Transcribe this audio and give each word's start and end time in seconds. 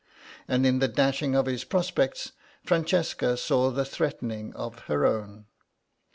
And 0.47 0.65
in 0.65 0.79
the 0.79 0.87
dashing 0.87 1.35
of 1.35 1.45
his 1.45 1.63
prospects, 1.63 2.31
Francesca 2.63 3.37
saw 3.37 3.69
the 3.69 3.85
threatening 3.85 4.51
of 4.55 4.79
her 4.89 5.05
own. 5.05 5.45